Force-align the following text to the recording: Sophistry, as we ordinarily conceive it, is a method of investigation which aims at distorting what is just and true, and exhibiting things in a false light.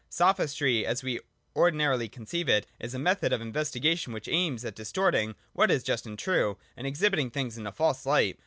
Sophistry, 0.09 0.83
as 0.83 1.03
we 1.03 1.19
ordinarily 1.55 2.09
conceive 2.09 2.49
it, 2.49 2.65
is 2.79 2.95
a 2.95 2.97
method 2.97 3.31
of 3.31 3.39
investigation 3.39 4.11
which 4.13 4.27
aims 4.27 4.65
at 4.65 4.73
distorting 4.73 5.35
what 5.53 5.69
is 5.69 5.83
just 5.83 6.07
and 6.07 6.17
true, 6.17 6.57
and 6.75 6.87
exhibiting 6.87 7.29
things 7.29 7.55
in 7.55 7.67
a 7.67 7.71
false 7.71 8.03
light. 8.03 8.39